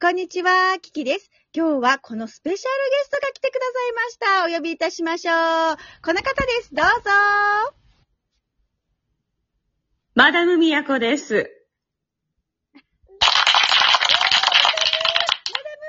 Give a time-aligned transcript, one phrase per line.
[0.00, 1.28] こんにちは、キキです。
[1.52, 2.66] 今日はこのスペシャルゲ
[3.02, 4.48] ストが来てくださいました。
[4.48, 5.34] お呼びいたしましょう。
[6.04, 6.72] この方です。
[6.72, 7.10] どうぞ。
[10.14, 11.28] マダムミヤコです。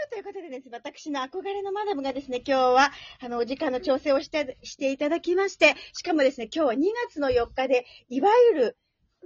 [0.09, 2.91] ということでですね、私の憧れのマダムがですね、今日は、
[3.21, 6.77] あの、お時間の調整をして、していただきまして、しかもですね、今日は2
[7.09, 8.77] 月の4日で、いわゆる、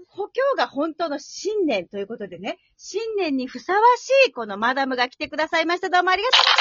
[0.08, 5.90] ほ今日が本当の新年ということでね、新年にふさわしいこのマダムが来てくださいました。
[5.90, 6.56] どうもありがとうござい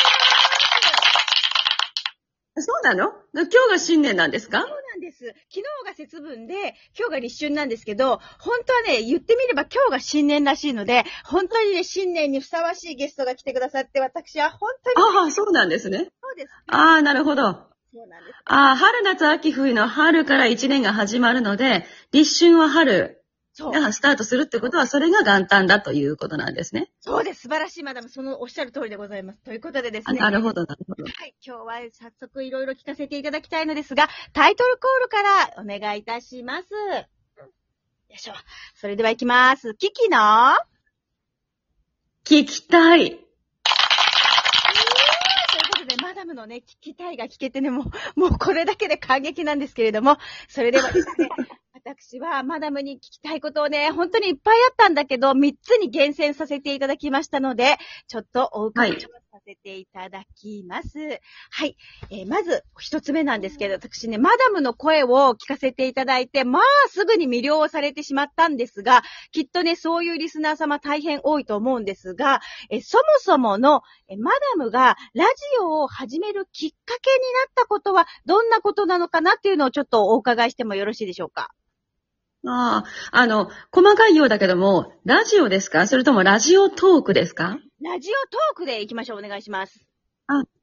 [2.55, 2.67] ます。
[2.67, 3.13] そうなの？
[3.35, 4.61] 今日が新年なんですか？
[4.61, 5.25] そうなんです。
[5.25, 15.99] 昨日が節分で、今日が立春なんですけど、本当はね、言ってみれば今日が新年らしいので、本当にね、新年にふさわしいゲストが来てくださって、私は本当にああ、そうなんですね。
[15.99, 16.53] そうです。
[16.69, 17.47] ああ、なるほど。
[17.49, 18.37] あそうなんです。
[18.45, 23.22] あ、春夏秋冬の春から一年が始まるので、立春は春
[23.55, 23.73] そう。
[23.73, 26.91] がスタートするってことは、それが元旦だということなんですね。
[27.01, 27.43] そうです。
[27.43, 28.09] 素晴らしいマダム。
[28.09, 29.43] そのおっしゃる通りでございます。
[29.43, 30.21] ということでですあね。
[30.21, 31.05] なるほど、なるほど。
[31.05, 31.35] はい。
[31.45, 36.73] 今日は早速いろいろ聞かせていただきたいのですが、タイトルコールからお願いいたします。
[36.73, 38.35] よいしょ。
[38.75, 39.75] それでは行きます。
[39.75, 40.19] キキの？
[42.25, 43.11] 聞きたい。
[43.11, 43.19] という
[45.71, 47.85] ことで、マダムのね、聞きたいが聞けてね、も
[48.17, 51.29] う、もうこれだけで感激なんですけれども、それではですね、
[52.13, 59.09] 私はマダムに聞きたいことをね、本当にいっぱいあったんだけど、3つに厳選させていただきましたので、ちょっとお伺いさ
[59.43, 60.99] せていただきます。
[61.51, 61.75] はい。
[62.11, 75.31] えーまず、一つ目なんですけど、私ね、マダムの声を聞かせていただいて、まあ、すぐに魅了されてしまったんですが、きっとね、そういうリスナー様大変多いと思うんですが、えーそもそもの、えマダムがラジ
[75.63, 81.49] オを始めるきっかけになったことはどんなことなのかなっていうのをちょっとお伺いしてもよろしいでしょうか？
[82.47, 85.87] ああ、あの、細かいようだけども、ラジオですか？
[85.87, 87.59] それともラジオトークですか？
[87.83, 89.19] ラジオトークで行きましょう。
[89.19, 89.87] お願いします。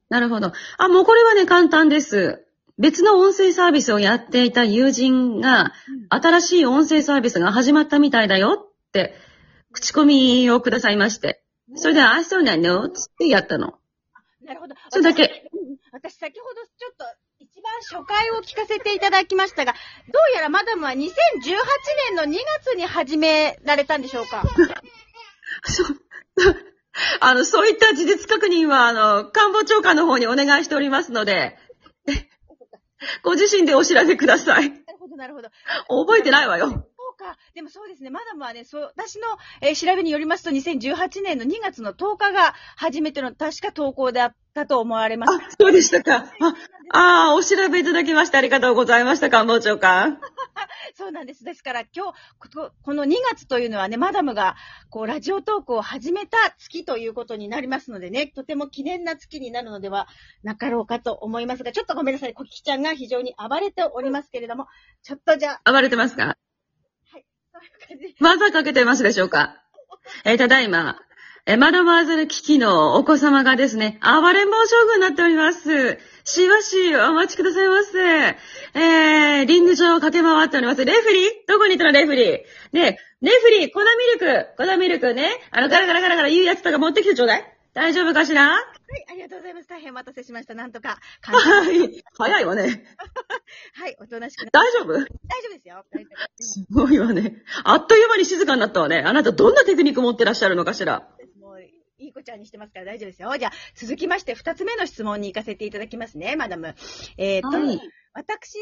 [0.09, 0.51] なるほど。
[0.77, 2.45] あ、もうこれはね、簡単です。
[2.79, 5.73] 別の音声サービスをやっていた友人が、
[6.09, 9.13] 新しい音声サービスが始まったみたいだよって、
[9.71, 11.43] 口コミをくださいまして。
[11.75, 13.75] それで、あ、そうなのつってやったの。
[14.43, 14.73] なるほど。
[14.89, 15.49] それだけ
[15.91, 16.09] 私。
[16.11, 17.05] 私先ほどちょっと
[17.59, 19.77] 一番初回を聞かせていただきましたが、ど
[20.33, 20.95] うやらマダムは2018
[22.11, 24.43] 年の2月に始められたんでしょうか？
[25.67, 25.87] そう、
[27.19, 31.57] あの、そういった事実確認は、あの、官房長官の方にお願いしておりますので、
[33.23, 34.69] ご自身でお調べください。
[34.69, 35.49] なるほど、なるほど。
[36.05, 36.87] 覚えてないわよ。
[37.19, 37.37] か。
[37.53, 38.09] でもそうですね。
[38.09, 39.27] マダムはね、そう、私の、
[39.61, 45.33] えー調べによりますと、2018年の2月の10日が初めての確か投稿であったと思われます。
[45.33, 46.31] あ、そうでしたか。
[46.91, 50.19] あ、あーお調べいただきましてありがとうございました、官房長官。
[50.95, 51.43] そうなんです。
[51.43, 54.55] ですから今日、ここの2月というのはね、マダムが、
[54.89, 60.07] こう、ラジオトークを始めた月ということになりますのでね、とても記念な月になるのでは
[60.43, 62.33] なかろうかと思いますが、ちょっとごめんなさい。
[62.33, 64.67] コキちゃんが非常に暴れておりますけれども、
[65.03, 66.37] ちょっとじゃあ、暴れてますか？
[68.19, 69.57] 技かけてますでしょうか？
[70.25, 70.99] えーただいま、
[71.45, 75.97] えーマダムアズル危機のお子様がですね、暴れん坊将軍になっております。
[76.23, 77.99] しばしお待ちくださいませ。
[78.75, 80.85] えー、リング上を駆け回っております。
[80.85, 81.29] レフリー？
[81.47, 82.37] どこにいたのレフリー？
[82.73, 83.85] ねレフリー、粉ミ
[84.19, 85.29] ルク粉ミルクね。
[85.51, 88.47] あの、ガラガラガラガラ言うやつとか持ってきてちょうだい大丈夫かしら？
[88.49, 89.67] はい、ありがとうございます。
[89.69, 90.53] 大変お待たせしました。
[90.53, 92.03] なんとか、はい。
[92.17, 92.85] 早いわね。
[93.73, 94.93] はい、おとなしくな大丈夫？
[94.93, 95.05] 大丈
[95.49, 95.85] 夫ですよ。
[95.91, 97.43] 大丈夫すごいわね。
[97.63, 98.99] あっという間に静かになったわね。
[99.05, 101.07] あなたどんなテクニック持ってらっしゃるのかしら？
[101.39, 103.35] もう、いい子ちゃんにしてますから大丈夫ですよ。
[103.37, 106.75] じゃあ、続きまして、二つ目の質問に行かせていただきますね、マダム。
[107.17, 107.79] えー、と、はい
[108.11, 108.57] 私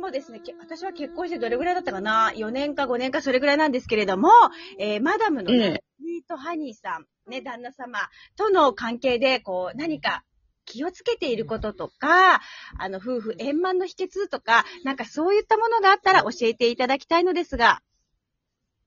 [0.00, 4.30] もですね、け私は結婚してどれぐらいだったかな ?4 年か5年かそれぐらいなんですけれども、
[4.78, 7.98] えーマダムの、えねえ、スイートハニーさん、ね、旦那様
[8.36, 10.22] との関係で、こう、何か、
[10.64, 12.40] 気をつけていることとか、
[12.78, 17.80] あの、夫婦円満の秘訣とか、なんかそういったものがあったら教えていただきたいのですが。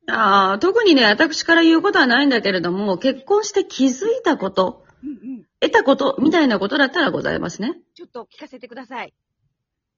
[0.07, 5.45] ああ、特にね、私から言うことはないんだけれども、結婚して気づいたこと、うんうん。
[5.59, 7.75] 得たこと、みたいなことだったらございますね。
[7.95, 9.13] ちょっと聞かせてください。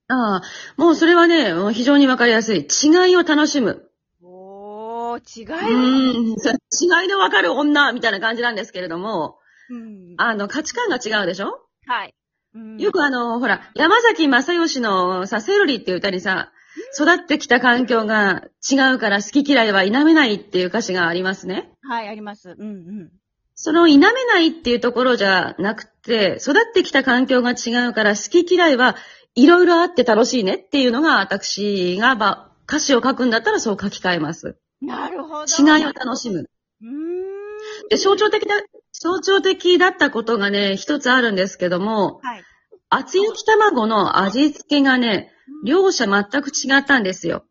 [0.08, 0.42] ああ、
[0.78, 2.60] もうそれはね、非常にわかりやすい。
[2.60, 3.90] 違いを楽しむ。
[4.22, 6.32] おー、違うい。
[6.32, 6.50] ーん、そ
[7.02, 9.38] 違いのわかる女、みたいな感じなんですけれども、
[9.68, 10.14] うん。
[10.16, 11.67] あの、価値観が違うでしょ？
[11.88, 12.14] はい。
[12.54, 16.52] うんよくあの、ほら、山崎正義のさ、セロリっていう歌にさ、
[16.98, 21.72] 育ってきた環境が違うから好き嫌いは否めないっていう歌詞がありますね。
[21.82, 22.54] はい、あります。
[22.56, 23.10] うんうん。
[23.54, 28.96] その否めないっていうところじゃなくて、育ってきた環境が違うから好き嫌いは
[29.34, 34.58] いろいろあって楽しいねっていうのが私が、まあ、歌詞を書くんだったらそう書き換えます。
[34.80, 35.44] なるほど。
[35.44, 36.48] 違いを楽しむ。
[36.82, 37.88] うーん。
[37.88, 38.56] で、象徴的な、
[39.00, 42.44] 象徴的だったことがね、一つあるんですけども、はい。
[42.90, 45.30] 厚焼き卵の味付けがね、
[45.64, 47.44] 両者全く違ったんですよ。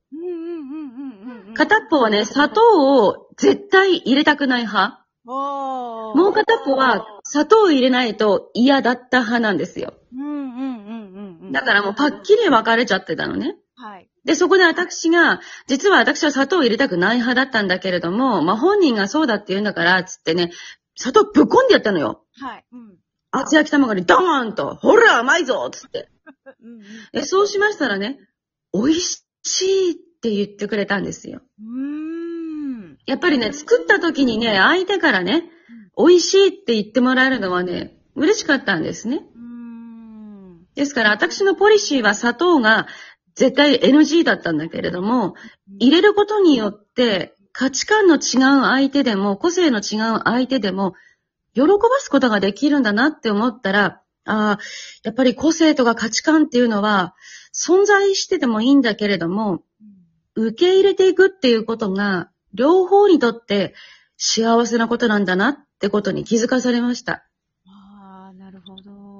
[1.56, 5.04] 片っぽはね、砂糖を絶対入れたくない派。
[5.26, 9.94] もう片っぽは砂糖を入れないと嫌だった派なんですよ。
[10.14, 11.52] うんうんうんうんうん。
[11.52, 13.58] だからもうパッキリ分かれちゃってたのね。
[13.76, 14.10] はい。
[14.24, 20.52] で、そこで私が、実は私は砂糖を入れたくない派だったんだけれども、まあ本人がそうだって言うんだから、つってね、
[20.98, 22.24] 砂糖ぶっこんでやったのよ。
[22.34, 22.66] はい。
[22.72, 22.98] うん。
[23.32, 26.10] 厚焼き卵にドーンと、ほら甘いぞつって。
[26.62, 26.84] うんうん。
[27.14, 28.20] え、そうしましたらね、
[28.74, 31.42] 美味しいって言ってくれたんですよ。
[31.60, 31.82] うー
[32.94, 32.98] ん。
[33.06, 35.50] やっぱりね、作った時にね、相手からね、
[35.98, 39.26] 美味しいって言ってもらえるのはね、嬉しかったんですね。
[39.36, 40.68] うーん。
[40.74, 42.88] ですから、私のポリシーは砂糖が
[43.36, 45.36] 絶対 NG だったんだけれども、
[45.80, 48.20] 入れることによって価値観の違う
[48.66, 50.94] 相手でも、個性の違う相手でも、
[51.56, 51.68] 喜ば
[51.98, 54.60] すことができるんだなって思ったら、ああ、
[55.02, 57.16] やっぱり個性とか価値観っていうのは、
[57.56, 59.64] 存在しててもいいんだけれども、
[60.36, 63.74] 受け入れていくっていうことが、両方にとって
[64.18, 67.27] 幸せなことなんだなってことに気づかされました。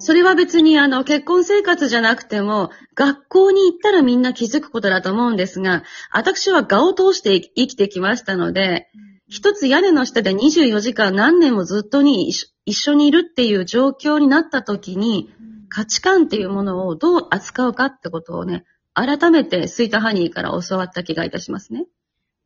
[0.08, 5.84] それは別にあの結婚生活じゃなくても、学校に行ったらみんな気づくことだと思うんですが、
[6.14, 8.88] 私は画を通して生きてきましたので、
[9.28, 15.30] 一つ屋根の下で24時間何年もずっとに一緒一緒にいるっていう状況になった時に、
[15.68, 18.64] 価値観っていうものをどう扱うかってことをね、
[18.94, 21.86] 改めてスイートハニーから教わった気がいたしますね。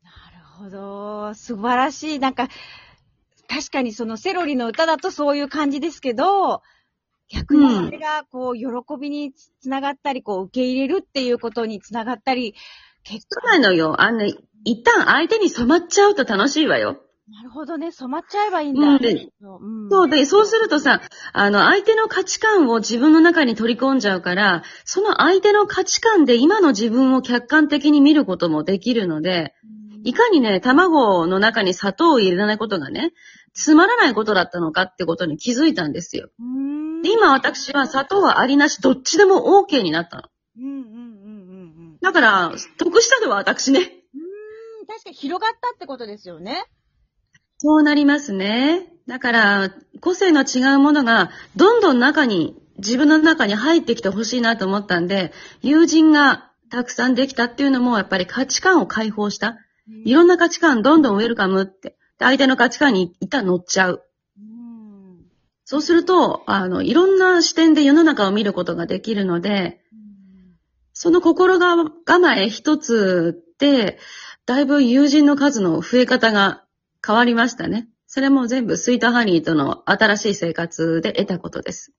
[0.01, 1.35] なるほど。
[1.35, 2.19] 素晴らしい。
[2.19, 2.47] なんか、
[3.47, 6.63] 確かにそのセロリの歌だとそういう感じですけど、
[7.33, 8.65] 逆にそれがこう、喜
[8.99, 12.55] びにつつながったり、こう、受け入れるっていうことにつながったり、
[13.03, 14.01] 結そうなのよ。
[14.01, 14.25] あの、
[14.63, 17.01] 一旦相手に染まっちゃうと楽しいわよ。
[17.29, 17.91] なるほどね。
[17.91, 18.81] 染まっちゃえばいいんだ。
[18.81, 21.01] うんでうんそうで、そうするとさ、
[21.31, 29.53] あの、相手の価値観を自分の中に取り込んじゃうから、その相手の価値観で今の自分を客観的に見ることもできるので、
[30.03, 33.13] いかにね、卵の中に砂糖を入れないことがね、
[33.53, 36.29] つまらないことだったのかってことに気づいたんですよ。
[36.39, 36.80] うん。
[37.01, 40.23] で、今私は砂糖はありなし、どっちでも OK になったの。
[40.57, 41.97] うんうんうんうんうん。
[42.01, 43.79] だから、得したのは私ね。
[43.79, 44.85] うん。
[44.87, 46.65] 確かに広がったってことですよね。
[47.57, 48.91] そうなりますね。
[49.07, 55.31] だから、個性の違うものが、どんどん中に、自分の中に入ってきてほしいなと思ったんで、
[55.61, 59.57] 友人がたくさんできたっていうのも、やっぱり価値観を解放した。
[60.05, 61.89] いろんな価値観どんどんウェルカムって。
[62.17, 64.03] で相手の価値観に一旦乗っちゃう。
[65.71, 65.77] うん。
[65.77, 69.81] そうすると、あの、いろんな視点で世の中を見ることができるので、
[70.93, 73.97] その心構え一つで、
[74.45, 76.63] だいぶ友人の数の増え方が
[77.05, 77.87] 変わりましたね。
[78.05, 81.93] それも全部スイートハニーとの新しい生活で得たことです。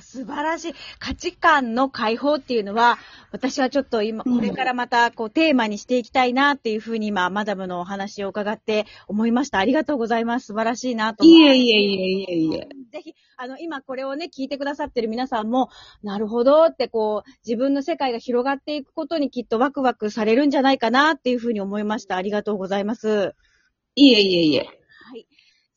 [0.00, 0.74] 素晴らしい。
[0.98, 2.98] 価値観の解放っていうのは、
[3.30, 9.58] 私はちょっと今、うんこれからまたこうテーマにしていきたいなっていうふうに今、マダムのお話を伺って思いました。
[9.58, 10.46] ありがとうございます。
[10.46, 12.68] 素晴らしいなと思いえいえいえいえいえ。
[12.90, 15.70] ぜひ、あの、今これをね、聞いてくださってる皆さんも、
[16.02, 22.16] なるほどってこう、自分の世界が広がっていくことにきっとワクワクされるんじゃないかなっていうふうに思いました。
[22.16, 23.34] ありがとうございます。
[23.94, 24.60] いえいえいえ。
[24.60, 25.26] はい。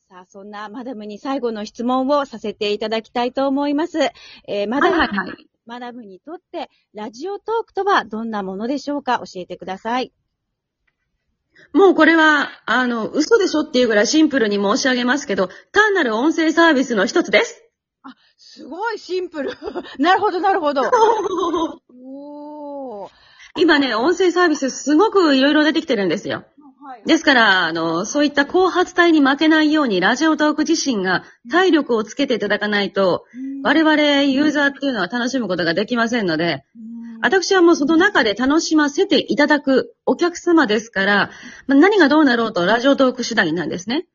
[0.10, 4.00] さあ、そんなマダムに最後の質問をさせていただきたいと思います。
[4.48, 5.48] えーマダム、はいはいはい。
[5.66, 9.20] マダムにとって、ラジオトークとはどんなものでしょうか？
[9.20, 10.12] 教えてください。
[11.74, 17.64] もうこれは、あの、嘘でしょっていうぐらいシンプルに申し上げますけど、単なる音声サービスの一つです。
[18.54, 19.52] すごいシンプル。
[19.98, 20.82] なるほど、なるほど。
[21.90, 23.10] おー。
[23.58, 26.44] 今ね、音声サービスすごくいろいろ出てきてるんですよ。
[26.84, 27.04] はい。
[27.06, 33.26] ですから、あの、そういった後発体に負けないように、ラジオトーク自身が体力をつけていただかないと、
[33.64, 36.66] 我々ユーザーっていうのは楽しむことができませんので、
[37.22, 41.30] 私はもうその中で楽しませていただくお客様ですから、
[41.68, 44.08] まあ何がどうなろうとラジオトーク次第なんですね。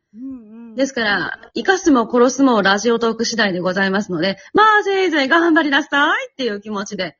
[0.77, 7.17] ですから、生かすも殺すもラジオトーク次第でございますので、まあせいぜい頑張りなさいっていう気持ちで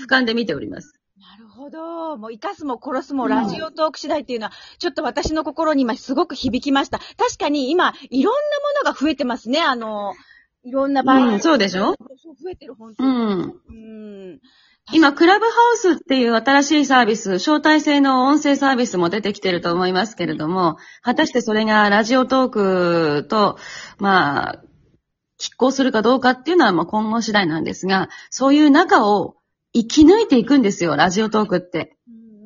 [0.00, 0.94] 俯瞰で見ております。
[1.18, 2.16] なるほど。
[2.16, 6.98] もう生かすも殺すもラジオトーク次第っていうのは、ちょっと私の心に今すごく響きました。
[6.98, 8.40] 確かに今、いろんな
[8.82, 9.62] ものが増えてますね。
[9.62, 10.14] あの、
[10.64, 11.94] いろんな場合、うんそうでしょ？
[12.42, 13.08] 増えてる、本当に。
[13.08, 13.40] うん。
[13.68, 13.72] う
[14.34, 14.40] ん。
[14.92, 23.58] 今、クラブハウスっていう新しいサービス、招待制の音声サービスも出てきてると思いますけれども、果たしてそれがラジオトークと、
[23.98, 24.62] まあ、
[25.40, 29.34] 拮抗するかどうかっていうのはまあ今後次第なんですが、そういう中を
[29.74, 31.96] 生き抜いていくんですよ、ラジオトークって。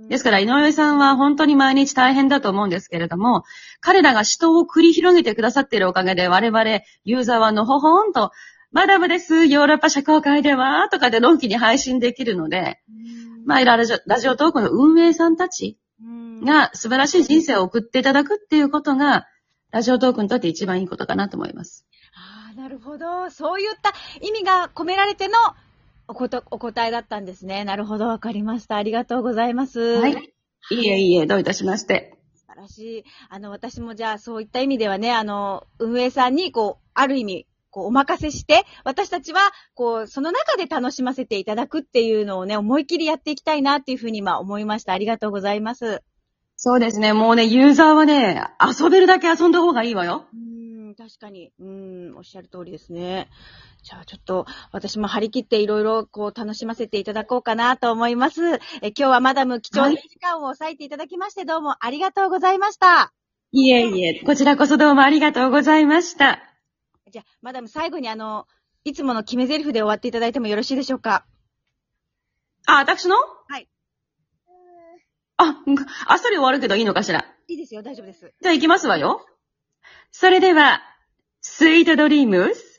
[0.08, 3.44] ですから、井上さんは本当に毎日大変だと思うんですけれども、
[3.80, 8.32] 彼らが死闘を繰り広げてくださっているおかげで、我々、ユーザーはのほほんと、
[8.72, 12.80] マダムです、ヨーロッパ社交界では、とかでのんきに配信できるので、
[13.44, 15.76] まあ、ラジオラジオトークの運営さんたち
[16.44, 19.26] が素晴らしい人生を送っていただくっていうことが、
[19.72, 21.84] ラジオトークにとって一番いいことかなと思います。
[22.14, 23.28] ああ、なるほど。
[23.30, 25.34] そういった意味が込められての
[26.06, 27.64] おこと、お答えだったんですね。
[27.64, 28.76] なるほど、わかりました。
[28.76, 29.80] ありがとうございます。
[29.80, 30.12] はい。
[30.70, 32.16] いいえ、いいえ、どういたしまして。
[32.34, 33.04] 素晴らしい。
[33.30, 39.40] あの、私もじゃあ、そういった意味ではね、あの、運営さんに、こう、ある意味、こう、お任せして、私たちは、
[39.74, 44.92] こう、その中で楽しませていただくっていうのをね、思いっきりやっていきたいなっていうふうに今思いました。
[44.92, 46.02] ありがとうございます。
[46.56, 47.12] そうですね。
[47.12, 50.26] もうね、ユーザーはね、遊べるだけ遊んだ方がいいわよ。
[50.94, 51.50] 確かに。
[51.58, 53.28] うん、おっしゃる通りですね。
[53.82, 58.42] じゃあちょっと、私も張り切っていろいろこう楽しませていただこうかなと思います。
[58.82, 63.12] え今日はマダム貴重な時間を割いていただきましてどうもありがとうございました。
[63.52, 66.49] いえいえ、こちらこそどうもありがとうございました。
[67.10, 68.46] じゃあ、マダム最後にあの、
[68.84, 71.26] いつもの決め台詞で終わっていただいてもよろしいでしょうか？
[72.66, 73.16] あ、私の？
[73.48, 73.68] はい。
[75.36, 75.56] あ、
[76.06, 77.24] あっさり終わるけどいいのかしら？
[77.48, 78.32] いいですよ、大丈夫です。
[78.40, 79.26] じゃあ行きますわよ。
[80.12, 80.80] それでは、
[81.40, 82.69] スイートドリームス